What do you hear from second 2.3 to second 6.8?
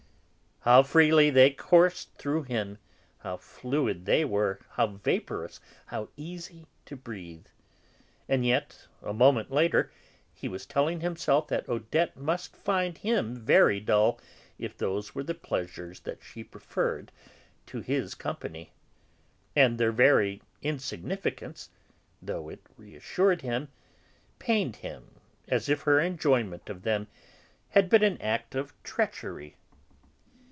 him, how fluid they were, how vaporous, how easy